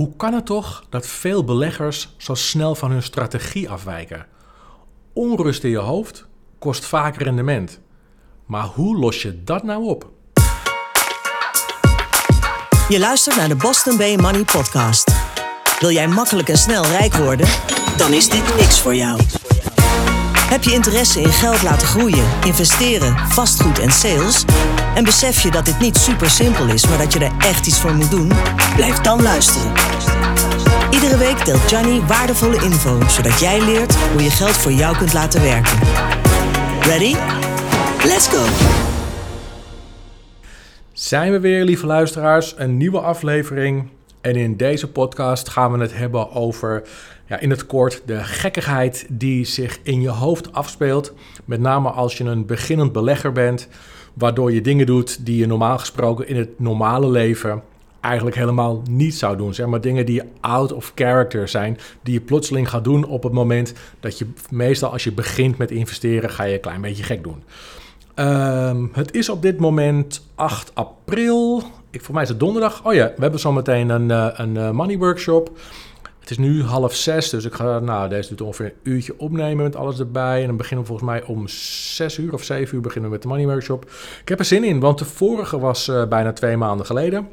[0.00, 4.26] Hoe kan het toch dat veel beleggers zo snel van hun strategie afwijken?
[5.12, 6.26] Onrust in je hoofd
[6.58, 7.80] kost vaak rendement.
[8.46, 10.10] Maar hoe los je dat nou op?
[12.88, 15.12] Je luistert naar de Boston Bay Money Podcast.
[15.80, 17.48] Wil jij makkelijk en snel rijk worden?
[17.96, 19.20] Dan is dit niks voor jou.
[20.36, 24.44] Heb je interesse in geld laten groeien, investeren, vastgoed en sales?
[24.94, 27.80] En besef je dat dit niet super simpel is, maar dat je er echt iets
[27.80, 28.32] voor moet doen?
[28.76, 29.72] Blijf dan luisteren.
[30.90, 35.12] Iedere week deelt Johnny waardevolle info, zodat jij leert hoe je geld voor jou kunt
[35.12, 35.78] laten werken.
[36.80, 37.14] Ready?
[38.04, 38.44] Let's go!
[40.92, 43.88] Zijn we weer, lieve luisteraars, een nieuwe aflevering.
[44.20, 46.82] En in deze podcast gaan we het hebben over,
[47.26, 51.12] ja, in het kort, de gekkigheid die zich in je hoofd afspeelt.
[51.44, 53.68] Met name als je een beginnend belegger bent,
[54.20, 57.62] waardoor je dingen doet die je normaal gesproken in het normale leven
[58.00, 59.54] eigenlijk helemaal niet zou doen.
[59.54, 63.32] Zeg maar dingen die out of character zijn, die je plotseling gaat doen op het
[63.32, 67.22] moment dat je meestal als je begint met investeren, ga je een klein beetje gek
[67.22, 67.42] doen.
[68.14, 71.62] Ehm, het is op dit moment 8 april.
[71.90, 72.86] Ik, voor mij is het donderdag.
[72.86, 75.50] Oh ja, we hebben zometeen een, uh, een uh, money workshop.
[76.20, 79.64] Het is nu half zes, dus ik ga, nou, deze doet ongeveer een uurtje opnemen
[79.64, 80.40] met alles erbij.
[80.40, 83.22] En dan beginnen we volgens mij om zes uur of zeven uur beginnen we met
[83.22, 83.84] de money workshop.
[84.20, 87.28] Ik heb er zin in, want de vorige was uh, bijna twee maanden geleden.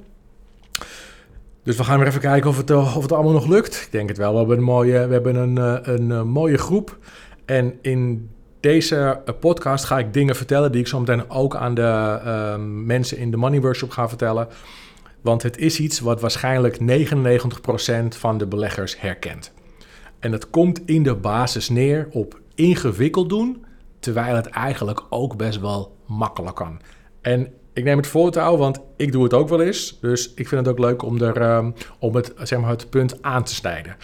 [1.64, 3.76] Dus we gaan weer even kijken of het, of het allemaal nog lukt.
[3.76, 4.32] Ik denk het wel.
[4.32, 5.56] We hebben een mooie, we hebben een,
[5.92, 6.98] een, een mooie groep.
[7.46, 12.56] En in deze podcast ga ik dingen vertellen die ik zo meteen ook aan de
[12.86, 14.48] mensen in de Money Workshop ga vertellen.
[15.22, 19.54] Want het is iets wat waarschijnlijk 99% van de beleggers herkent.
[20.20, 23.66] En het komt in de basis neer op ingewikkeld doen,
[24.00, 26.82] terwijl het eigenlijk ook best wel makkelijk kan.
[27.22, 29.98] En ik neem het voortouw, want ik doe het ook wel eens.
[30.02, 33.22] Dus ik vind het ook leuk om, er, um, om het, zeg maar, het punt
[33.22, 33.96] aan te snijden.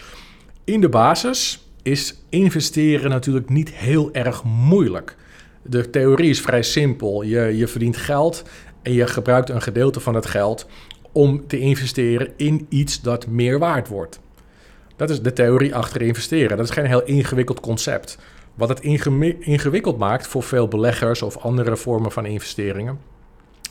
[0.63, 5.15] In de basis is investeren natuurlijk niet heel erg moeilijk.
[5.61, 7.21] De theorie is vrij simpel.
[7.23, 8.43] Je, je verdient geld
[8.81, 10.67] en je gebruikt een gedeelte van het geld
[11.13, 14.19] om te investeren in iets dat meer waard wordt.
[14.95, 16.57] Dat is de theorie achter investeren.
[16.57, 18.17] Dat is geen heel ingewikkeld concept.
[18.53, 18.79] Wat het
[19.39, 22.99] ingewikkeld maakt voor veel beleggers of andere vormen van investeringen.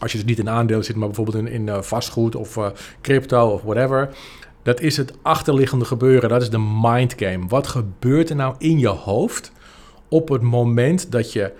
[0.00, 2.66] Als je dus niet in aandelen zit, maar bijvoorbeeld in, in vastgoed of uh,
[3.00, 4.14] crypto of whatever
[4.62, 6.28] dat is het achterliggende gebeuren.
[6.28, 7.47] Dat is de mindgame.
[7.48, 9.52] Wat gebeurt er nou in je hoofd
[10.08, 11.52] op het moment dat je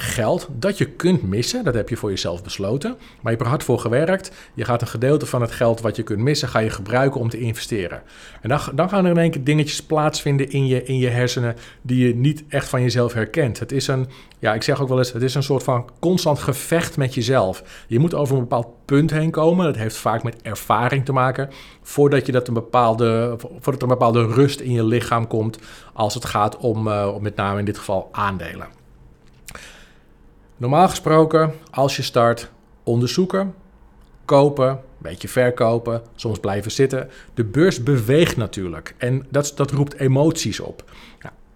[0.00, 3.46] geld dat je kunt missen, dat heb je voor jezelf besloten, maar je hebt er
[3.46, 4.32] hard voor gewerkt.
[4.54, 7.28] Je gaat een gedeelte van het geld wat je kunt missen, ga je gebruiken om
[7.28, 8.02] te investeren.
[8.40, 11.56] En dan, dan gaan er in één keer dingetjes plaatsvinden in je, in je hersenen
[11.82, 13.58] die je niet echt van jezelf herkent.
[13.58, 16.38] Het is een, ja, ik zeg ook wel eens, het is een soort van constant
[16.38, 17.84] gevecht met jezelf.
[17.86, 19.64] Je moet over een bepaald punt heen komen.
[19.64, 21.48] Dat heeft vaak met ervaring te maken.
[21.82, 25.58] Voordat, je dat een bepaalde, voordat er een bepaalde rust in je lichaam komt
[25.92, 28.79] als het gaat om, uh, met name in dit geval aandelen.
[30.60, 32.50] Normaal gesproken, als je start,
[32.82, 33.54] onderzoeken,
[34.24, 37.10] kopen, een beetje verkopen, soms blijven zitten.
[37.34, 40.84] De beurs beweegt natuurlijk en dat, dat roept emoties op.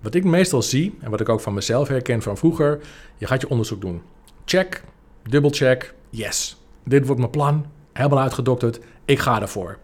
[0.00, 2.81] Wat ik meestal zie en wat ik ook van mezelf herken van vroeger,
[3.16, 4.03] je gaat je onderzoek doen.
[4.44, 4.84] Check,
[5.22, 6.56] dubbelcheck, yes.
[6.84, 9.78] Dit wordt mijn plan, helemaal uitgedokterd, ik ga ervoor.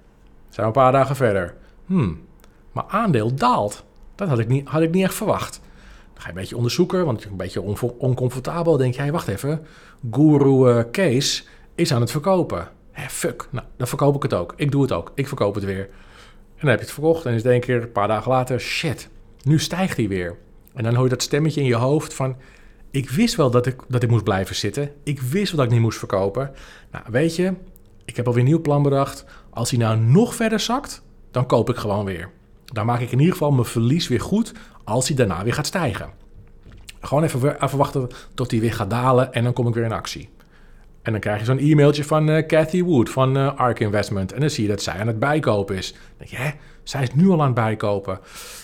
[0.49, 1.55] Zijn we een paar dagen verder.
[1.87, 2.21] Hmm,
[2.73, 3.85] maar aandeel daalt.
[4.15, 5.61] Dat had ik niet, had ik niet echt verwacht
[6.21, 7.61] ga je een beetje onderzoeken, want een beetje
[7.99, 8.77] oncomfortabel.
[8.77, 9.67] denk jij, wacht even,
[10.11, 12.69] Guru uh, Kees is aan het verkopen.
[12.91, 14.53] Hé, fuck, nou, dan verkoop ik het ook.
[14.57, 15.13] Ik doe het ook.
[15.15, 15.89] Ik verkoop het weer.
[16.57, 18.61] En dan heb je het verkocht en is het één keer een paar dagen later,
[18.61, 19.09] shit,
[19.43, 20.37] nu stijgt hij weer.
[20.75, 22.37] En dan hoor je dat stemmetje in je hoofd van,
[22.91, 24.93] ik wist wel dat ik, dat ik moest blijven zitten.
[25.03, 26.51] Ik wist wel dat ik niet moest verkopen.
[26.91, 27.55] Nou, weet je,
[28.05, 29.25] ik heb alweer een nieuw plan bedacht.
[29.51, 32.31] Als hij nou nog verder zakt, dan koop ik gewoon weer.
[32.65, 34.53] Dan maak ik in ieder geval mijn verlies weer goed
[34.85, 36.11] als hij daarna weer gaat stijgen.
[37.01, 39.93] Gewoon even, even wachten tot hij weer gaat dalen en dan kom ik weer in
[39.93, 40.29] actie.
[41.03, 44.33] En dan krijg je zo'n e-mailtje van uh, Cathy Wood van uh, Ark Investment.
[44.33, 45.95] En dan zie je dat zij aan het bijkopen is.
[46.17, 46.51] Denk je, hè,
[46.83, 48.19] zij is nu al aan het bijkopen.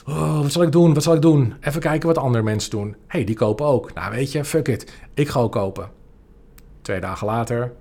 [0.07, 0.95] Oh, wat zal ik doen?
[0.95, 1.55] Wat zal ik doen?
[1.61, 2.89] Even kijken wat andere mensen doen.
[2.89, 3.95] Hé, hey, die kopen ook.
[3.95, 4.93] Nou, weet je, fuck it.
[5.15, 5.91] Ik ga ook kopen.
[6.83, 7.73] Twee dagen later,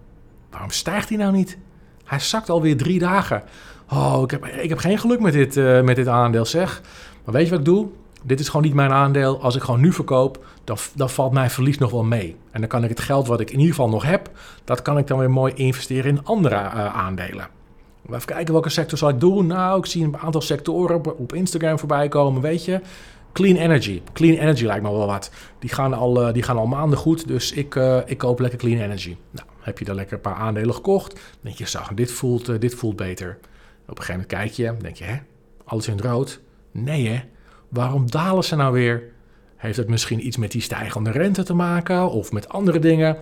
[0.50, 1.58] waarom stijgt hij nou niet?
[2.04, 3.44] Hij zakt alweer drie dagen.
[3.92, 6.82] Oh, ik heb, ik heb geen geluk met dit, uh, met dit aandeel, zeg.
[7.24, 7.88] Maar weet je wat ik doe?
[8.26, 9.42] Dit is gewoon niet mijn aandeel.
[9.42, 12.36] Als ik gewoon nu verkoop, dan, dan valt mijn verlies nog wel mee.
[12.52, 14.30] En dan kan ik het geld wat ik in ieder geval nog heb,
[14.64, 17.48] dat kan ik dan weer mooi investeren in andere uh, aandelen.
[18.10, 19.48] Even kijken welke sector zal ik doen.
[19.48, 22.82] Nou, ik zie een aantal sectoren op, op Instagram voorbij komen, weet je.
[23.34, 24.02] Clean energy.
[24.14, 25.32] Clean energy lijkt me wel wat.
[25.60, 28.60] Die gaan al, uh, die gaan al maanden goed, dus ik, uh, ik koop lekker
[28.60, 29.16] clean energy.
[29.32, 31.20] Nou, heb je dan lekker een paar aandelen gekocht?
[31.42, 33.38] Denk je, zo, dit voelt, dit voelt beter.
[33.88, 35.18] Op een gegeven moment kijk je, denk je, hè,
[35.66, 36.40] alles in het rood?
[36.72, 37.22] Nee hè,
[37.70, 39.04] waarom dalen ze nou weer?
[39.56, 43.18] Heeft het misschien iets met die stijgende rente te maken of met andere dingen?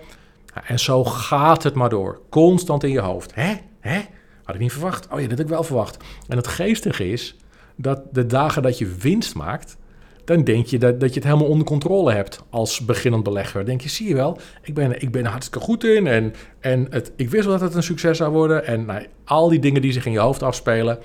[0.66, 3.34] En zo gaat het maar door, constant in je hoofd.
[3.34, 4.00] Hè, hè,
[4.44, 5.08] had ik niet verwacht.
[5.08, 5.96] Oh ja, dat heb ik wel verwacht.
[6.28, 7.36] En het geestige is
[7.76, 9.76] dat de dagen dat je winst maakt,
[10.24, 13.54] dan denk je dat, dat je het helemaal onder controle hebt als beginnend belegger.
[13.54, 16.34] Dan denk je, zie je wel, ik ben, ik ben er hartstikke goed in en,
[16.60, 18.66] en het, ik wist wel dat het een succes zou worden.
[18.66, 20.98] En nou, al die dingen die zich in je hoofd afspelen,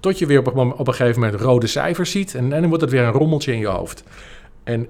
[0.00, 2.68] tot je weer op een, op een gegeven moment rode cijfers ziet en, en dan
[2.68, 4.04] wordt het weer een rommeltje in je hoofd.
[4.64, 4.88] En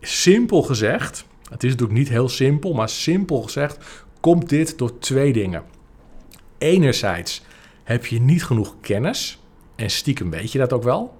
[0.00, 5.32] simpel gezegd, het is natuurlijk niet heel simpel, maar simpel gezegd, komt dit door twee
[5.32, 5.62] dingen.
[6.58, 7.42] Enerzijds
[7.84, 9.42] heb je niet genoeg kennis,
[9.76, 11.17] en stiekem weet je dat ook wel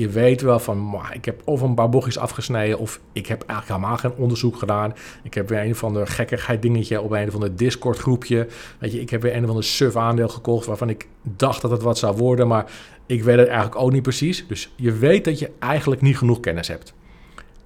[0.00, 2.78] je weet wel van, ik heb of een paar bochtjes afgesneden...
[2.78, 4.94] of ik heb eigenlijk helemaal geen onderzoek gedaan.
[5.22, 8.46] Ik heb weer een van de gekkigheid dingetje op een van de Discord groepje.
[8.78, 10.66] Weet je, ik heb weer een van de suf aandeel gekocht...
[10.66, 12.70] waarvan ik dacht dat het wat zou worden, maar
[13.06, 14.44] ik weet het eigenlijk ook niet precies.
[14.48, 16.94] Dus je weet dat je eigenlijk niet genoeg kennis hebt.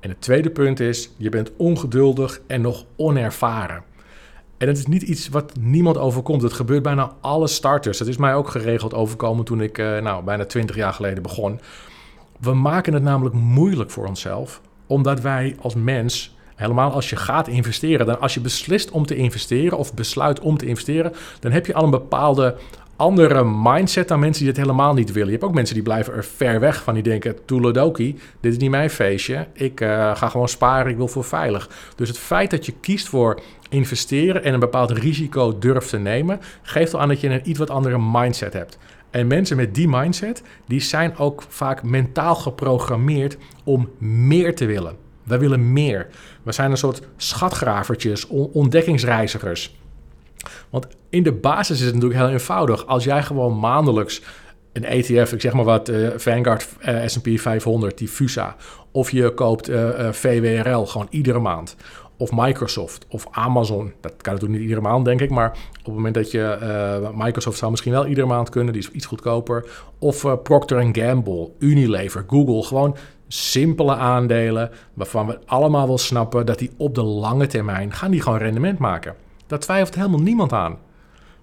[0.00, 3.82] En het tweede punt is, je bent ongeduldig en nog onervaren.
[4.58, 6.42] En het is niet iets wat niemand overkomt.
[6.42, 7.98] Het gebeurt bijna alle starters.
[7.98, 11.60] Dat is mij ook geregeld overkomen toen ik uh, nou, bijna 20 jaar geleden begon.
[12.40, 17.48] We maken het namelijk moeilijk voor onszelf, omdat wij als mens, helemaal als je gaat
[17.48, 21.66] investeren, dan als je beslist om te investeren of besluit om te investeren, dan heb
[21.66, 22.56] je al een bepaalde
[22.96, 25.26] andere mindset dan mensen die het helemaal niet willen.
[25.26, 26.94] Je hebt ook mensen die blijven er ver weg van.
[26.94, 29.46] Die denken, toeledoki, dit is niet mijn feestje.
[29.52, 31.68] Ik uh, ga gewoon sparen, ik wil voor veilig.
[31.96, 36.40] Dus het feit dat je kiest voor investeren en een bepaald risico durft te nemen...
[36.62, 38.78] geeft al aan dat je een iets wat andere mindset hebt.
[39.14, 44.96] En mensen met die mindset, die zijn ook vaak mentaal geprogrammeerd om meer te willen.
[45.22, 46.06] Wij willen meer.
[46.42, 49.76] We zijn een soort schatgravertjes, ontdekkingsreizigers.
[50.70, 52.86] Want in de basis is het natuurlijk heel eenvoudig.
[52.86, 54.22] Als jij gewoon maandelijks
[54.72, 58.56] een ETF, ik zeg maar wat, uh, Vanguard uh, S&P 500, die FUSA,
[58.90, 61.76] of je koopt uh, VWRL gewoon iedere maand
[62.16, 63.92] of Microsoft of Amazon.
[64.00, 65.30] Dat kan natuurlijk niet iedere maand, denk ik.
[65.30, 66.58] Maar op het moment dat je
[67.02, 69.66] uh, Microsoft zou misschien wel iedere maand kunnen, die is iets goedkoper.
[69.98, 72.62] Of uh, Procter Gamble, Unilever, Google.
[72.62, 72.96] Gewoon
[73.28, 78.22] simpele aandelen waarvan we allemaal wel snappen dat die op de lange termijn gaan die
[78.22, 79.14] gewoon rendement maken.
[79.46, 80.78] Daar twijfelt helemaal niemand aan.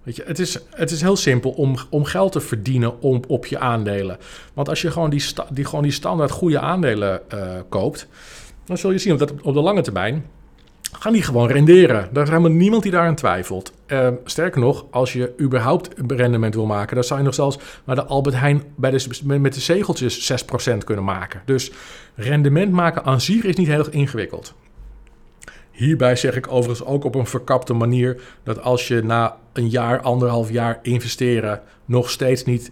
[0.03, 3.45] Weet je, het, is, het is heel simpel om, om geld te verdienen om, op
[3.45, 4.18] je aandelen.
[4.53, 8.07] Want als je gewoon die, die, gewoon die standaard goede aandelen uh, koopt,
[8.65, 10.25] dan zul je zien dat op de lange termijn
[11.00, 12.10] gaan die gewoon renderen.
[12.14, 13.74] Er is helemaal niemand die daaraan twijfelt.
[13.88, 17.96] Uh, sterker nog, als je überhaupt rendement wil maken, dan zou je nog zelfs naar
[17.96, 20.32] de Albert Heijn bij de, met de zegeltjes
[20.74, 21.42] 6% kunnen maken.
[21.46, 21.72] Dus
[22.16, 24.54] rendement maken aan zich is niet heel ingewikkeld.
[25.72, 30.02] Hierbij zeg ik overigens ook op een verkapte manier dat als je na een jaar,
[30.02, 32.72] anderhalf jaar investeren nog steeds niet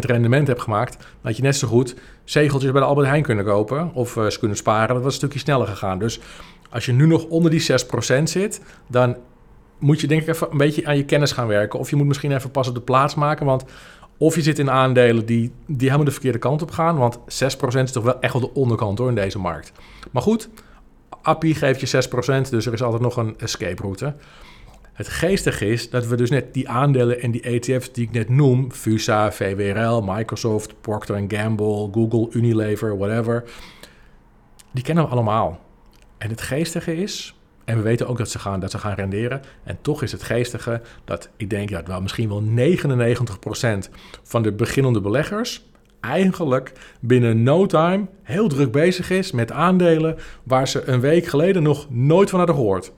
[0.00, 1.94] rendement hebt gemaakt, had je net zo goed
[2.24, 4.94] zegeltjes bij de Albert Heijn kunnen kopen of uh, kunnen sparen.
[4.94, 5.98] Dat was een stukje sneller gegaan.
[5.98, 6.20] Dus
[6.74, 7.66] als je nu nog onder die
[8.20, 9.16] 6% zit, dan
[9.78, 11.78] moet je denk ik even een beetje aan je kennis gaan werken.
[11.78, 13.46] Of je moet misschien even pas op de plaats maken.
[13.46, 13.64] Want
[14.18, 16.96] of je zit in aandelen die, die helemaal de verkeerde kant op gaan.
[16.96, 17.22] Want 6%
[17.82, 19.72] is toch wel echt wel de onderkant hoor in deze markt.
[20.10, 20.48] Maar goed,
[21.22, 22.02] API geeft je
[22.46, 24.14] 6%, dus er is altijd nog een escape route.
[24.92, 28.28] Het geestige is dat we dus net die aandelen en die ETF's die ik net
[28.28, 33.44] noem, FUSA, VWRL, Microsoft, Procter Gamble, Google, Unilever, whatever,
[34.70, 35.63] die kennen we allemaal.
[36.24, 39.42] En het geestige is, en we weten ook dat ze gaan, dat ze gaan renderen.
[39.64, 42.42] En toch is het geestige dat ik denk dat wel misschien wel
[43.86, 43.90] 99%
[44.22, 45.66] van de beginnende beleggers
[46.00, 51.62] eigenlijk binnen no time heel druk bezig is met aandelen waar ze een week geleden
[51.62, 52.92] nog nooit van hadden gehoord.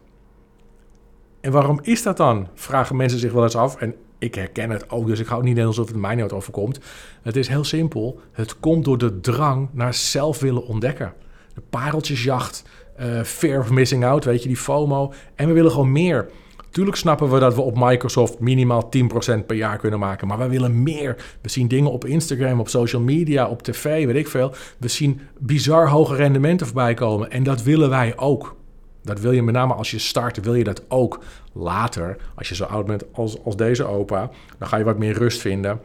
[1.41, 2.49] En waarom is dat dan?
[2.55, 3.77] Vragen mensen zich wel eens af.
[3.77, 6.81] En ik herken het ook, dus ik hou het niet alsof het mij nooit overkomt.
[7.23, 8.21] Het is heel simpel.
[8.33, 11.13] Het komt door de drang naar zelf willen ontdekken.
[11.55, 12.65] De pareltjesjacht,
[13.01, 15.13] uh, fear of missing out, weet je, die FOMO.
[15.35, 16.31] En we willen gewoon meer.
[16.71, 20.27] Tuurlijk snappen we dat we op Microsoft minimaal 10% per jaar kunnen maken.
[20.27, 21.17] Maar we willen meer.
[21.41, 24.55] We zien dingen op Instagram, op social media, op tv, weet ik veel.
[24.79, 27.31] We zien bizar hoge rendementen voorbij komen.
[27.31, 28.57] En dat willen wij ook.
[29.03, 31.21] Dat wil je met name als je start, wil je dat ook
[31.53, 32.17] later.
[32.35, 35.41] Als je zo oud bent als, als deze opa, dan ga je wat meer rust
[35.41, 35.81] vinden.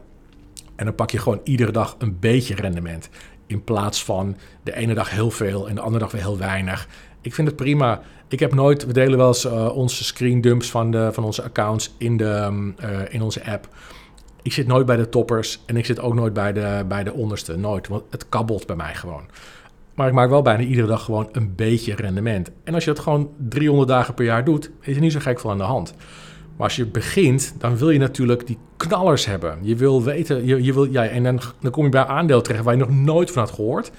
[0.76, 3.08] En dan pak je gewoon iedere dag een beetje rendement.
[3.52, 6.88] In plaats van de ene dag heel veel en de andere dag weer heel weinig.
[7.20, 8.00] Ik vind het prima.
[8.28, 11.42] Ik heb nooit, we delen wel eens uh, onze screen dumps van, de, van onze
[11.42, 13.68] accounts in, de, uh, in onze app.
[14.42, 17.12] Ik zit nooit bij de toppers en ik zit ook nooit bij de, bij de
[17.12, 17.56] onderste.
[17.56, 19.22] Nooit, want het kabbelt bij mij gewoon.
[19.94, 22.50] Maar ik maak wel bijna iedere dag gewoon een beetje rendement.
[22.64, 25.40] En als je dat gewoon 300 dagen per jaar doet, is er niet zo gek
[25.40, 25.94] veel aan de hand.
[26.62, 29.58] Als je begint, dan wil je natuurlijk die knallers hebben.
[29.62, 32.64] Je wil weten, je, je wil, ja, en dan, dan kom je bij aandeel terecht
[32.64, 33.90] waar je nog nooit van had gehoord.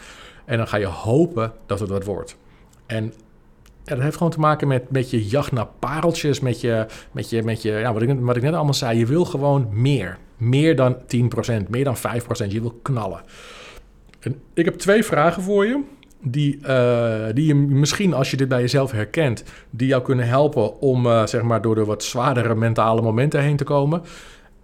[0.46, 2.38] En dan ga je hopen dat het wat wordt.
[2.86, 3.14] En
[3.84, 7.44] dat heeft gewoon te maken met, met je jacht naar pareltjes, met je, met je,
[7.44, 8.98] met je ja, wat, ik, wat ik net allemaal zei.
[8.98, 10.18] Je wil gewoon meer.
[10.38, 10.98] Meer dan 10%,
[11.70, 12.00] meer dan 5%.
[12.48, 13.22] Je wil knallen.
[14.20, 15.82] En ik heb twee vragen voor je.
[16.26, 20.80] Die, uh, die je misschien, als je dit bij jezelf herkent, die jou kunnen helpen
[20.82, 24.02] om uh, zeg maar door de wat zwaardere mentale momenten heen te komen.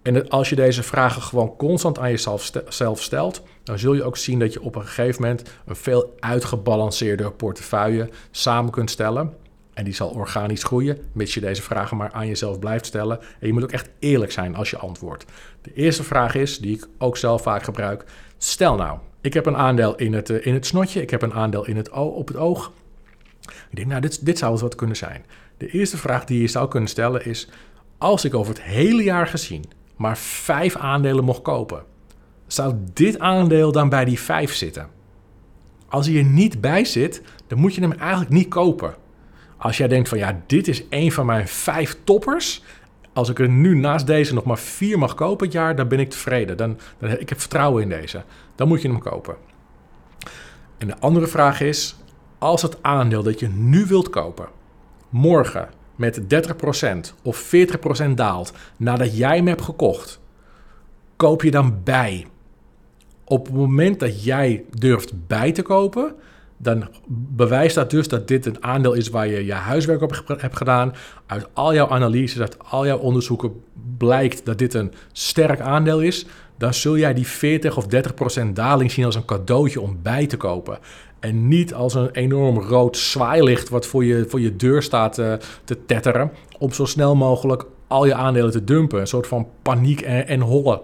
[0.02, 4.16] En als je deze vragen gewoon constant aan jezelf zelf stelt, dan zul je ook
[4.16, 9.32] zien dat je op een gegeven moment een veel uitgebalanceerder portefeuille samen kunt stellen.
[9.74, 13.18] En die zal organisch groeien, mits je deze vragen maar aan jezelf blijft stellen.
[13.20, 15.24] En je moet ook echt eerlijk zijn als je antwoordt.
[15.62, 18.04] De eerste vraag is, die ik ook zelf vaak gebruik.
[18.38, 21.66] Stel nou, ik heb een aandeel in het, in het snotje, ik heb een aandeel
[21.66, 22.72] in het, op het oog.
[23.40, 25.24] Ik denk, nou, dit, dit zou het wat kunnen zijn.
[25.56, 27.48] De eerste vraag die je zou kunnen stellen is:
[27.98, 29.64] als ik over het hele jaar gezien
[29.96, 31.84] maar vijf aandelen mocht kopen,
[32.46, 34.88] zou dit aandeel dan bij die vijf zitten?
[35.88, 38.94] Als hij er niet bij zit, dan moet je hem eigenlijk niet kopen.
[39.56, 42.62] Als jij denkt van ja, dit is een van mijn vijf toppers.
[43.12, 45.98] Als ik er nu naast deze nog maar vier mag kopen het jaar, dan ben
[45.98, 46.56] ik tevreden.
[46.56, 48.22] Dan, dan, ik heb vertrouwen in deze.
[48.54, 49.36] Dan moet je hem kopen.
[50.78, 51.96] En de andere vraag is,
[52.38, 54.48] als het aandeel dat je nu wilt kopen,
[55.08, 57.52] morgen met 30% of
[58.06, 60.20] 40% daalt nadat jij hem hebt gekocht,
[61.16, 62.26] koop je dan bij.
[63.24, 66.14] Op het moment dat jij durft bij te kopen,
[66.62, 66.88] dan
[67.36, 70.94] bewijst dat dus dat dit een aandeel is waar je je huiswerk op hebt gedaan.
[71.26, 73.52] Uit al jouw analyses, uit al jouw onderzoeken
[73.98, 76.26] blijkt dat dit een sterk aandeel is.
[76.58, 77.86] Dan zul jij die 40 of
[78.44, 80.78] 30% daling zien als een cadeautje om bij te kopen.
[81.20, 85.32] En niet als een enorm rood zwaailicht wat voor je, voor je deur staat uh,
[85.64, 86.30] te tetteren.
[86.58, 89.00] Om zo snel mogelijk al je aandelen te dumpen.
[89.00, 90.80] Een soort van paniek en, en hollen.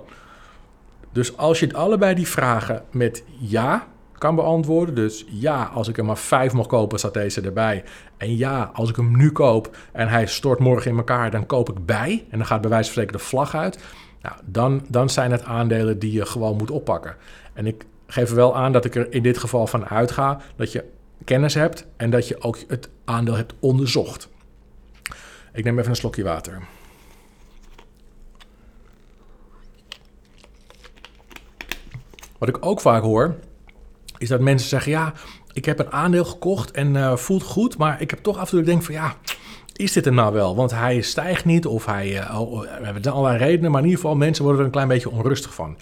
[1.13, 3.87] Dus als je allebei die vragen met ja
[4.19, 4.95] kan beantwoorden.
[4.95, 7.85] Dus ja, als ik er maar vijf mag kopen, staat deze erbij.
[8.17, 11.69] En ja, als ik hem nu koop en hij stort morgen in elkaar, dan koop
[11.69, 12.25] ik bij.
[12.31, 13.79] En dan gaat bij wijze van spreken de vlag uit.
[14.23, 17.17] Nou, dan, dan zijn het aandelen die je gewoon moet oppakken.
[17.53, 20.73] En ik geef er wel aan dat ik er in dit geval van uitga dat
[20.73, 20.85] je
[21.25, 24.29] kennis hebt en dat je ook het aandeel hebt onderzocht.
[25.53, 26.63] Ik neem even een slokje water.
[32.39, 33.37] Wat ik ook vaak hoor,
[34.19, 35.13] is dat mensen zeggen: Ja,
[35.53, 38.57] ik heb een aandeel gekocht en uh, voelt goed, maar ik heb toch af en
[38.57, 39.15] toe denk van ja.
[39.73, 40.57] Is dit er nou wel?
[40.57, 42.13] Want hij stijgt niet of hij.
[42.13, 44.89] Uh, oh, we hebben allerlei redenen, maar in ieder geval mensen worden er een klein
[44.89, 45.77] beetje onrustig van.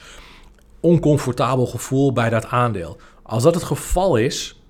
[0.80, 2.96] Oncomfortabel gevoel bij dat aandeel.
[3.22, 4.62] Als dat het geval is,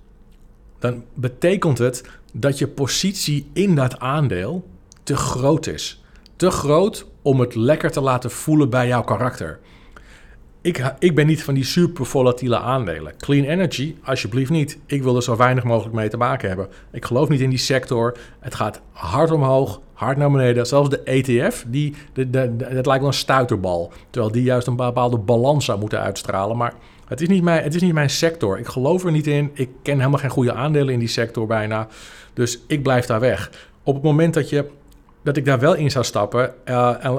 [0.78, 4.68] dan betekent het dat je positie in dat aandeel
[5.02, 6.04] te groot is.
[6.36, 9.60] Te groot om het lekker te laten voelen bij jouw karakter.
[10.64, 13.16] Ik, ik ben niet van die super volatiele aandelen.
[13.16, 14.78] Clean energy, alsjeblieft niet.
[14.86, 16.68] Ik wil er zo weinig mogelijk mee te maken hebben.
[16.92, 18.16] Ik geloof niet in die sector.
[18.40, 20.66] Het gaat hard omhoog, hard naar beneden.
[20.66, 23.92] Zelfs de ETF, die, de, het lijkt wel een stuiterbal.
[24.10, 26.56] Terwijl die juist een bepaalde balans zou moeten uitstralen.
[26.56, 26.74] Maar
[27.06, 28.58] het is, niet mijn, het is niet mijn sector.
[28.58, 29.50] Ik geloof er niet in.
[29.54, 31.88] Ik ken helemaal geen goede aandelen in die sector bijna.
[32.32, 33.50] Dus ik blijf daar weg.
[33.82, 34.64] Op het moment dat je
[35.24, 36.54] dat ik daar wel in zou stappen.
[36.64, 37.16] Uh,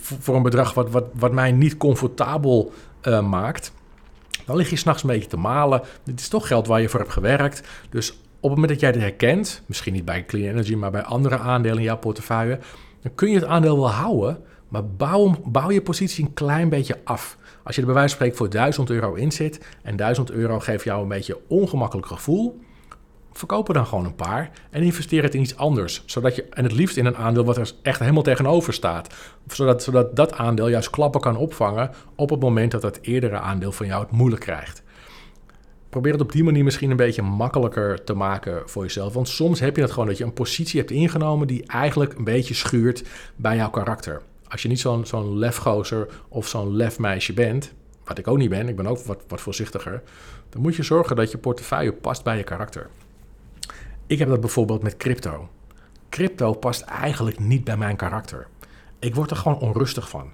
[0.00, 3.72] voor een bedrag wat, wat, wat mij niet comfortabel uh, maakt.
[4.46, 5.82] Dan lig je s'nachts een beetje te malen.
[6.04, 7.62] Dit is toch geld waar je voor hebt gewerkt.
[7.90, 11.02] Dus op het moment dat jij dit herkent, misschien niet bij Clean Energy, maar bij
[11.02, 12.58] andere aandelen in jouw portefeuille,
[13.02, 17.00] dan kun je het aandeel wel houden, maar bouw, bouw je positie een klein beetje
[17.04, 17.36] af.
[17.62, 20.60] Als je er bij wijze van spreken voor 1000 euro in zit en 1000 euro
[20.60, 22.60] geeft jou een beetje ongemakkelijk gevoel,
[23.38, 26.02] verkoop er dan gewoon een paar en investeer het in iets anders.
[26.06, 29.14] Zodat je, en het liefst in een aandeel wat er echt helemaal tegenover staat.
[29.46, 33.72] Zodat, zodat dat aandeel juist klappen kan opvangen op het moment dat het eerdere aandeel
[33.72, 34.82] van jou het moeilijk krijgt.
[35.88, 39.12] Probeer het op die manier misschien een beetje makkelijker te maken voor jezelf.
[39.12, 42.24] Want soms heb je het gewoon dat je een positie hebt ingenomen die eigenlijk een
[42.24, 43.04] beetje schuurt
[43.36, 44.22] bij jouw karakter.
[44.48, 47.72] Als je niet zo'n zo'n lefgozer of zo'n lefmeisje bent,
[48.04, 50.02] wat ik ook niet ben, ik ben ook wat, wat voorzichtiger,
[50.48, 52.90] dan moet je zorgen dat je portefeuille past bij je karakter.
[54.06, 55.48] Ik heb dat bijvoorbeeld met crypto.
[56.08, 58.46] Crypto past eigenlijk niet bij mijn karakter.
[58.98, 60.30] Ik word er gewoon onrustig van.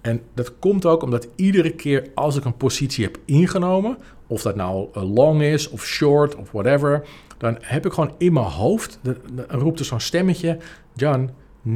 [0.00, 4.56] En dat komt ook omdat iedere keer als ik een positie heb ingenomen, of dat
[4.56, 7.06] nou long is of short of whatever,
[7.38, 9.16] dan heb ik gewoon in mijn hoofd, dan
[9.48, 10.58] roept er zo'n stemmetje,
[10.94, 11.30] John,
[11.68, 11.70] 99%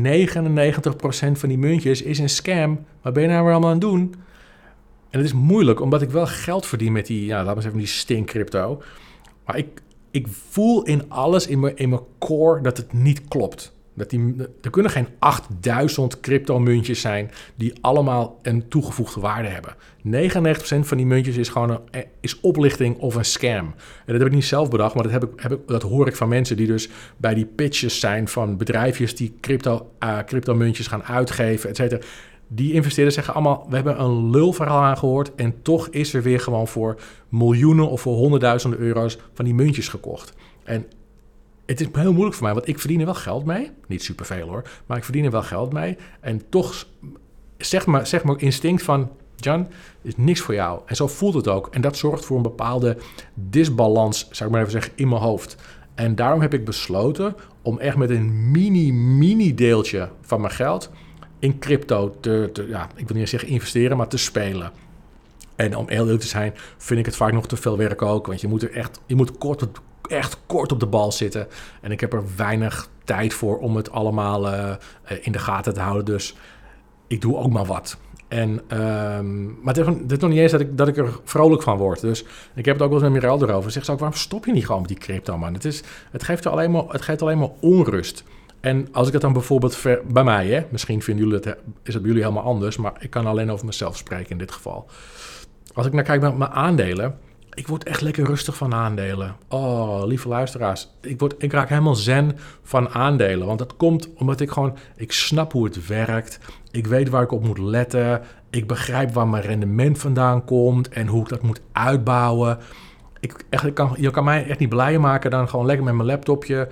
[1.33, 2.85] van die muntjes is een scam.
[3.02, 4.14] Wat ben je nou weer allemaal aan het doen?
[5.11, 7.80] En het is moeilijk, omdat ik wel geld verdien met die, ja, laten we zeggen,
[7.80, 8.83] die stink crypto.
[9.45, 13.77] Maar ik, ik voel in alles, in mijn, in mijn core, dat het niet klopt.
[13.95, 19.75] Dat die, er kunnen geen 8000 crypto-muntjes zijn die allemaal een toegevoegde waarde hebben.
[20.07, 23.67] 99% van die muntjes is gewoon een, eh, is oplichting of een scam.
[23.67, 23.75] En
[24.07, 26.17] dat heb ik niet zelf bedacht, maar dat, heb ik, heb ik, dat hoor ik
[26.17, 31.05] van mensen die dus bij die pitches zijn van bedrijfjes die crypto, uh, crypto-muntjes gaan
[31.05, 32.00] uitgeven, et cetera.
[32.49, 36.69] Die investeerders zeggen allemaal, we hebben een lulverhaal aangehoord en toch is er weer gewoon
[36.69, 40.33] voor miljoenen of voor honderdduizenden euro's van die muntjes gekocht.
[40.64, 40.87] En
[41.67, 43.71] het is heel moeilijk voor mij, want ik verdien er wel geld mee.
[43.87, 45.97] Niet superveel hoor, maar ik verdien er wel geld mee.
[46.21, 46.87] En toch
[47.57, 49.69] zeg maar, zeg maar instinct van, Jan,
[50.02, 50.81] is niks voor jou.
[50.87, 51.69] En zo voelt het ook.
[51.71, 52.97] En dat zorgt voor een bepaalde
[53.35, 55.57] disbalans, zou ik maar even zeggen, in mijn hoofd.
[55.95, 60.90] En daarom heb ik besloten om echt met een mini, mini deeltje van mijn geld
[61.38, 64.73] in crypto te, ja, ik wil niet zeggen investeren, maar te spelen.
[65.57, 68.26] En om heel eerlijk te zijn, vind ik het vaak nog te veel werk ook.
[68.26, 71.47] Want je moet er echt, je moet kort op, echt kort op de bal zitten.
[71.80, 74.75] En ik heb er weinig tijd voor om het allemaal uh,
[75.21, 76.04] in de gaten te houden.
[76.04, 76.37] Dus
[77.07, 77.99] ik doe ook maar wat.
[78.28, 81.76] En, um, maar het is, nog niet eens dat ik, dat ik er vrolijk van
[81.76, 82.00] word.
[82.00, 83.71] Dus ik heb het ook wel eens met Mirel erover.
[83.71, 85.54] Zeg ze ook, waarom stop je niet gewoon met die crypto, man?
[85.54, 88.25] Het, is, het, geeft, alleen maar, het geeft alleen maar onrust.
[88.61, 92.03] En als ik het dan bijvoorbeeld bij mij, hè, misschien vinden jullie het, is het
[92.03, 94.87] bij jullie helemaal anders, maar ik kan alleen over mezelf spreken in dit geval.
[95.75, 97.19] Als ik naar kijk naar mijn aandelen,
[97.59, 99.37] ik word echt lekker rustig van aandelen.
[99.49, 103.47] Oh, lieve luisteraars, ik, word, ik raak helemaal zen van aandelen.
[103.47, 106.38] Want dat komt omdat ik gewoon, ik snap hoe het werkt.
[106.71, 108.23] Ik weet waar ik op moet letten.
[108.50, 112.59] Ik begrijp waar mijn rendement vandaan komt en hoe ik dat moet uitbouwen.
[113.21, 116.09] Ik, echt, kan, je kan mij echt niet blijer maken dan gewoon lekker met mijn
[116.09, 116.69] laptopje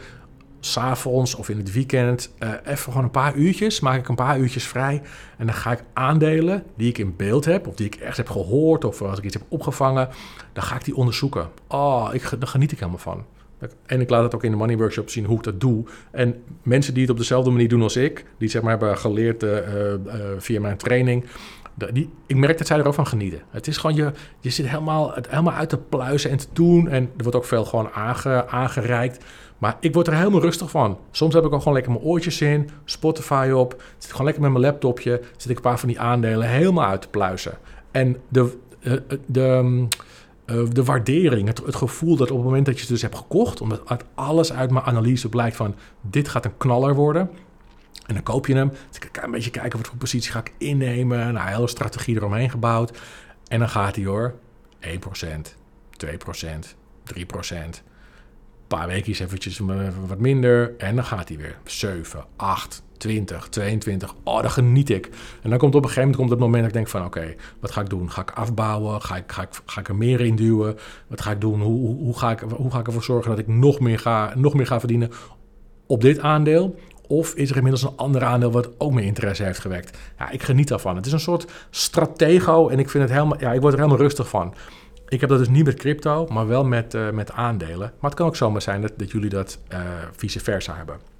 [0.60, 4.38] s'avonds of in het weekend uh, even gewoon een paar uurtjes, maak ik een paar
[4.38, 5.02] uurtjes vrij.
[5.38, 8.28] En dan ga ik aandelen die ik in beeld heb, of die ik echt heb
[8.28, 10.08] gehoord, of als ik iets heb opgevangen,
[10.52, 11.48] dan ga ik die onderzoeken.
[11.68, 13.24] Oh, ik, daar geniet ik helemaal van.
[13.86, 15.84] En ik laat het ook in de Money Workshop zien hoe ik dat doe.
[16.10, 19.42] En mensen die het op dezelfde manier doen als ik, die zeg maar hebben geleerd
[19.42, 19.92] uh, uh,
[20.38, 21.24] via mijn training,
[22.26, 23.40] ik merk dat zij er ook van genieten.
[23.50, 26.88] Het is gewoon, je, je zit helemaal, het helemaal uit te pluizen en te doen.
[26.88, 29.24] En er wordt ook veel gewoon aange, aangereikt.
[29.58, 30.98] Maar ik word er helemaal rustig van.
[31.10, 33.82] Soms heb ik ook gewoon lekker mijn oortjes in, Spotify op.
[33.98, 35.20] Zit gewoon lekker met mijn laptopje.
[35.36, 37.58] Zit ik een paar van die aandelen helemaal uit te pluizen.
[37.90, 39.86] En de, eh, eh, de, de,
[40.44, 43.16] eh, de waardering, het, het, gevoel dat op het moment dat je het dus hebt
[43.16, 47.30] gekocht, omdat uit alles uit mijn analyse blijkt van dit gaat een knaller worden.
[48.06, 48.68] En dan koop je hem.
[48.68, 51.32] Dus ik ga een beetje kijken wat voor positie ga ik innemen.
[51.32, 52.98] Nou, hele strategie eromheen gebouwd.
[53.48, 54.34] En dan gaat hij hoor.
[54.80, 54.88] 1%,
[55.96, 57.82] 2%, 3%
[58.66, 59.58] paar weken eventjes
[60.06, 60.74] wat minder.
[60.78, 64.14] En dan gaat hij weer 7, 8, 20, 22.
[64.24, 65.10] Oh, dan geniet ik.
[65.42, 67.04] En dan komt op een gegeven moment komt het moment dat ik denk van...
[67.04, 68.10] oké, wat ga ik doen?
[68.10, 69.02] Ga ik afbouwen?
[69.02, 70.76] Ga ik, ga, ik, ga ik er meer in duwen?
[71.06, 71.60] Wat ga ik doen?
[71.60, 74.32] Hoe, hoe, hoe, ga ik, hoe ga ik ervoor zorgen dat ik nog meer, ga,
[74.36, 75.10] nog meer ga verdienen
[75.86, 76.78] op dit aandeel?
[77.08, 79.98] Of is er inmiddels een ander aandeel wat ook meer interesse heeft gewekt?
[80.18, 80.96] Ja, ik geniet daarvan.
[80.96, 84.00] Het is een soort stratego en ik, vind het helemaal, ja, ik word er helemaal
[84.00, 84.54] rustig van.
[85.08, 87.92] Ik heb dat dus niet met crypto, maar wel met, uh, met aandelen.
[87.98, 89.78] Maar het kan ook zomaar zijn dat, dat jullie dat uh,
[90.12, 91.15] vice versa hebben.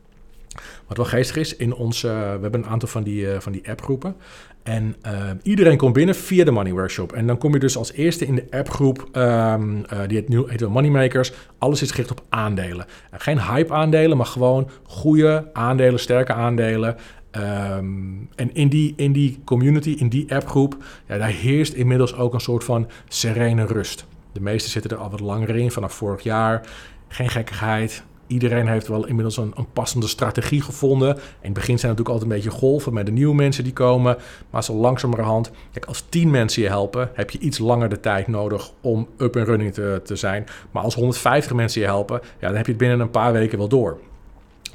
[0.87, 3.71] Wat wel geestig is, in onze, we hebben een aantal van die, uh, van die
[3.71, 4.17] appgroepen.
[4.63, 4.97] En
[5.43, 7.13] iedereen komt binnen via de Money Workshop.
[7.13, 10.69] En dan kom je dus als eerste in de appgroep, um, die het nu heet
[10.69, 11.33] Moneymakers.
[11.59, 12.87] Alles is gericht op aandelen.
[13.11, 16.97] geen hype aandelen, maar gewoon goede aandelen, sterke aandelen.
[17.37, 20.77] Um, en in die, in die community, in die appgroep,
[21.09, 24.07] ja, daar heerst inmiddels ook een soort van serene rust.
[24.33, 26.67] De meesten zitten er al wat langer in, vanaf vorig jaar.
[27.09, 28.03] Geen gekkigheid.
[28.27, 31.15] Iedereen heeft wel inmiddels een, passende strategie gevonden.
[31.17, 34.17] In het begin zijn natuurlijk altijd een beetje golven met de nieuwe mensen die komen.
[34.51, 38.27] Maar zo langzamerhand, kijk, als tien mensen je helpen, heb je iets langer de tijd
[38.27, 40.47] nodig om up en running te, te zijn.
[40.71, 43.59] Maar als 150 mensen je helpen, ja, dan heb je het binnen een paar weken
[43.59, 43.99] wel door.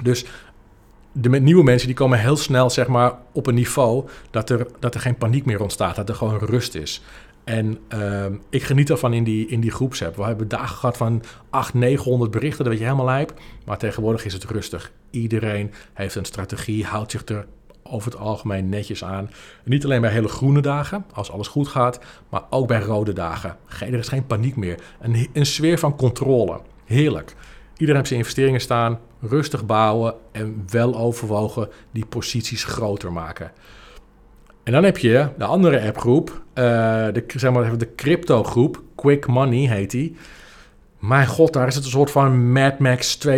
[0.04, 0.26] Dus
[1.12, 4.94] de nieuwe mensen die komen heel snel zeg maar, op een niveau dat er, dat
[4.94, 7.04] er geen paniek meer ontstaat, dat er gewoon rust is.
[7.44, 10.16] En uh, ik geniet ervan in die, in die groepsapp.
[10.16, 13.34] We hebben dagen gehad van 800, 900 berichten, dat weet je helemaal lijp.
[13.66, 14.92] Maar tegenwoordig is het rustig.
[15.10, 17.46] Iedereen heeft een strategie, houdt zich er
[17.84, 19.30] over het algemeen netjes aan.
[19.64, 22.00] Niet alleen bij hele groene dagen, als alles goed gaat,
[22.30, 23.58] maar ook bij rode dagen.
[23.80, 24.80] Er is geen paniek meer.
[25.00, 26.62] Een, een sfeer van controle.
[26.86, 27.36] Heerlijk.
[27.72, 33.52] Iedereen heeft zijn investeringen staan, rustig bouwen en wel overwogen die posities groter maken.
[34.64, 36.64] En dan heb je de andere appgroep, uh,
[37.14, 40.16] de, zeg maar de crypto groep, Quick Money heet die.
[41.00, 43.34] Mijn god, daar is het een soort van Mad Max 2.0.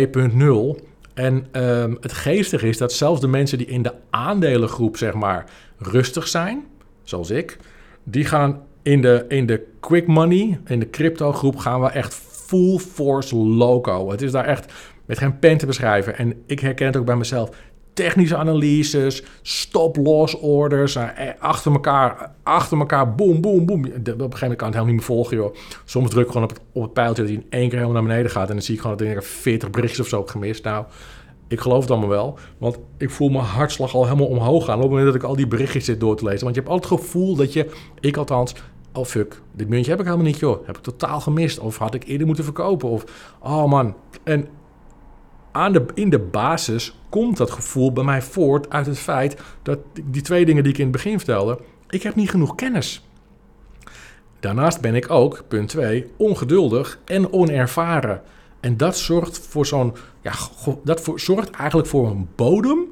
[1.14, 5.44] En um, het geestige is dat zelfs de mensen die in de aandelengroep, zeg maar,
[5.78, 6.64] rustig zijn,
[7.02, 7.58] zoals ik,
[8.02, 12.14] die gaan in de, in de quick money, in de crypto groep, gaan we echt
[12.14, 14.10] full force loco.
[14.10, 14.72] Het is daar echt
[15.04, 16.16] met geen pen te beschrijven.
[16.16, 17.50] En ik herken het ook bij mezelf.
[17.94, 23.84] Technische analyses, stop-loss orders, uh, achter elkaar, achter elkaar, boom, boom, boom.
[23.84, 25.54] Op een gegeven moment kan het helemaal niet meer volgen, joh.
[25.84, 28.02] Soms druk ik gewoon op het, op het pijltje dat hij in één keer helemaal
[28.02, 30.28] naar beneden gaat en dan zie ik gewoon dat ik 40 berichtjes of zo heb
[30.28, 30.64] gemist.
[30.64, 30.84] Nou,
[31.48, 34.80] ik geloof het allemaal wel, want ik voel mijn hartslag al helemaal omhoog gaan op
[34.80, 36.42] het moment dat ik al die berichtjes zit door te lezen.
[36.42, 38.54] Want je hebt altijd het gevoel dat je, ik althans,
[38.92, 40.66] oh fuck, dit muntje heb ik helemaal niet, joh.
[40.66, 41.58] Heb ik totaal gemist.
[41.58, 42.88] Of had ik eerder moeten verkopen.
[42.88, 43.04] Of,
[43.40, 43.94] oh man.
[44.22, 44.48] En
[45.54, 49.78] aan de, in de basis komt dat gevoel bij mij voort uit het feit dat
[50.04, 53.08] die twee dingen die ik in het begin vertelde, ik heb niet genoeg kennis.
[54.40, 58.22] Daarnaast ben ik ook, punt 2, ongeduldig en onervaren.
[58.60, 60.32] En dat zorgt voor zo'n, ja,
[60.84, 62.84] dat voor, zorgt eigenlijk voor een bodem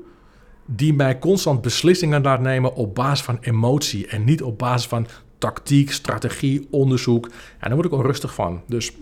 [0.67, 5.07] die mij constant beslissingen laat nemen op basis van emotie en niet op basis van
[5.39, 7.27] tactiek, strategie, onderzoek.
[7.27, 8.63] En daar word ik onrustig van.
[8.67, 8.93] Dus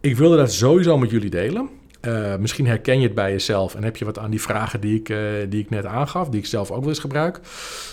[0.00, 1.68] ik wilde dat sowieso met jullie delen.
[2.02, 4.98] Uh, misschien herken je het bij jezelf en heb je wat aan die vragen die
[4.98, 7.40] ik, uh, die ik net aangaf, die ik zelf ook wel eens gebruik.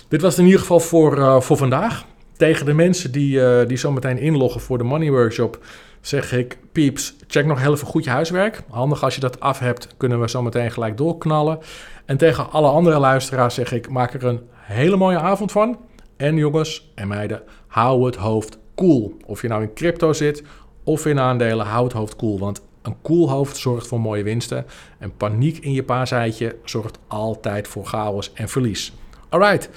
[0.08, 2.06] Dit was in ieder geval voor, uh, voor vandaag.
[2.38, 5.60] Tegen de mensen die, die zo meteen inloggen voor de Money Workshop
[6.02, 8.62] zeg ik, pieps, check nog heel even goed je huiswerk.
[8.70, 11.60] Handig als je dat af hebt, kunnen we zo meteen gelijk doorknallen.
[12.06, 15.78] En tegen alle andere luisteraars zeg ik, maak er een hele mooie avond van.
[16.18, 19.18] En jongens en meiden, hou het hoofd cool.
[19.26, 20.44] Of je nou in crypto zit
[20.84, 22.40] of in aandelen, hou het hoofd cool.
[22.40, 24.66] Want een cool hoofd zorgt voor mooie winsten.
[24.98, 28.94] En paniek in je paaseitje zorgt altijd voor chaos en verlies.
[29.30, 29.70] Alright.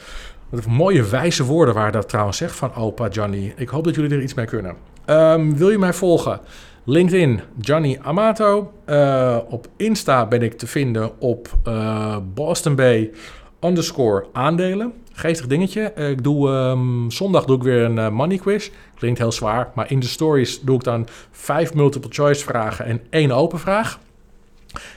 [0.48, 3.52] Wat mooie wijze woorden waar dat trouwens zegt van opa Johnny.
[3.56, 4.76] Ik hoop dat jullie er iets mee kunnen.
[5.06, 6.40] Um, wil je mij volgen?
[6.84, 8.72] LinkedIn, Johnny Amato.
[8.86, 13.10] Uh, op Insta ben ik te vinden op uh, Boston Bay
[13.60, 14.92] underscore aandelen.
[15.12, 15.92] Geestig dingetje.
[15.94, 18.70] Ik doe, um, zondag doe ik weer een uh, money quiz.
[18.94, 23.00] Klinkt heel zwaar, maar in de stories doe ik dan vijf multiple choice vragen en
[23.10, 23.98] één open vraag.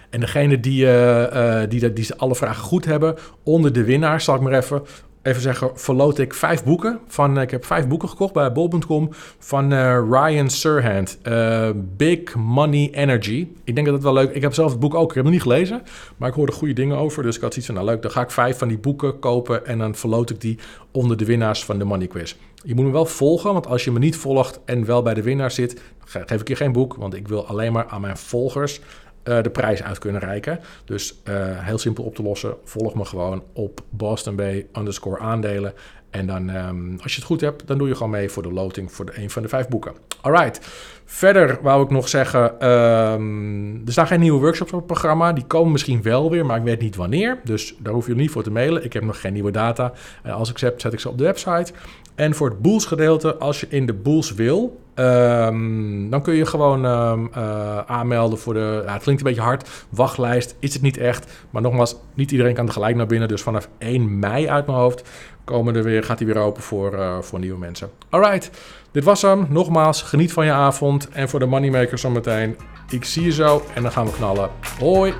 [0.10, 4.36] En degene die, uh, uh, die, die alle vragen goed hebben, onder de winnaar, zal
[4.36, 4.82] ik maar even
[5.26, 7.00] even zeggen, verloot ik vijf boeken.
[7.08, 9.10] Van, ik heb vijf boeken gekocht bij bol.com
[9.40, 11.18] van uh, Ryan Serhant.
[11.24, 13.48] Uh, Big Money Energy.
[13.64, 15.34] Ik denk dat het wel leuk Ik heb zelf het boek ook, ik heb het
[15.34, 15.82] niet gelezen.
[16.18, 17.24] Maar ik hoorde goede dingen over.
[17.24, 19.66] Dus ik had iets van, nou leuk, dan ga ik vijf van die boeken kopen.
[19.66, 20.60] En dan verloot ik die
[20.92, 22.36] onder de winnaars van de Money Quiz.
[22.64, 25.22] Je moet me wel volgen, want als je me niet volgt en wel bij de
[25.22, 25.82] winnaar zit...
[26.06, 28.82] geef ik je geen boek, want ik wil alleen maar aan mijn volgers
[29.26, 30.60] uh, de prijs uit kunnen reiken.
[30.86, 32.56] Dus uh, heel simpel op te lossen.
[32.64, 35.74] Volg me gewoon op Boston Bay underscore aandelen.
[36.10, 38.52] En dan, um, als je het goed hebt, dan doe je gewoon mee voor de
[38.52, 39.94] loting voor de, een van de vijf boeken.
[40.22, 40.60] Alright.
[41.06, 45.34] Verder wou ik nog zeggen, um, er staan geen nieuwe workshops op het programma.
[45.34, 47.40] Die komen misschien wel weer, maar ik weet niet wanneer.
[47.44, 48.84] Dus daar hoef je niet voor te mailen.
[48.84, 49.92] Ik heb nog geen nieuwe data.
[50.26, 51.74] Uh, als ik ze heb, zet ik ze op de website.
[52.16, 56.46] En voor het Boels gedeelte, als je in de Boels wil, um, dan kun je
[56.46, 60.56] gewoon um, uh, aanmelden voor de, het klinkt een beetje hard, wachtlijst.
[60.60, 63.28] Is het niet echt, maar nogmaals, niet iedereen kan er gelijk naar binnen.
[63.28, 65.04] Dus vanaf 1 mei uit mijn hoofd
[65.44, 67.90] komen er weer, gaat hij weer open voor, uh, voor nieuwe mensen.
[68.10, 68.52] Alright,
[68.92, 69.46] dit was hem.
[69.50, 71.10] Nogmaals, geniet van je avond.
[71.10, 72.58] En voor de moneymakers zometeen,
[72.90, 74.50] ik zie je zo en dan gaan we knallen.
[74.80, 75.14] Hoi!